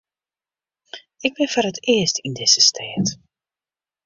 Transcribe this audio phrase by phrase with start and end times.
[1.27, 3.07] Ik bin foar it earst yn dizze stêd.